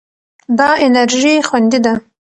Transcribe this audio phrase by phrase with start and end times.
[0.57, 1.93] دا انرژي خوندي ده.